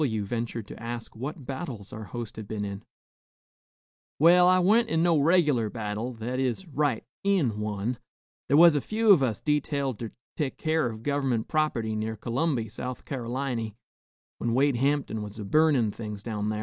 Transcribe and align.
W 0.01 0.25
ventured 0.25 0.65
to 0.65 0.81
ask 0.81 1.15
what 1.15 1.45
battles 1.45 1.93
our 1.93 2.05
host 2.05 2.35
had 2.37 2.47
been 2.47 2.65
in. 2.65 2.81
"Well, 4.17 4.47
I 4.47 4.57
wa'n't 4.57 4.89
in 4.89 5.03
no 5.03 5.19
reg'lar 5.19 5.69
battle, 5.69 6.11
that 6.13 6.39
is, 6.39 6.67
right 6.67 7.03
in 7.23 7.59
one. 7.59 7.99
Thar 8.49 8.57
was 8.57 8.73
a 8.73 8.81
few 8.81 9.11
of 9.11 9.21
us 9.21 9.41
detailed 9.41 9.99
ter 9.99 10.09
tek 10.37 10.57
keer 10.57 10.87
of 10.87 11.03
gov'ment 11.03 11.47
prop'ty 11.47 11.95
near 11.95 12.17
C'lumby, 12.17 12.67
South 12.71 13.05
Car'liny, 13.05 13.75
when 14.39 14.55
Wade 14.55 14.77
Hamptin 14.77 15.21
was 15.21 15.37
a 15.37 15.45
burnin' 15.45 15.91
things 15.91 16.23
down 16.23 16.49
thar. 16.49 16.59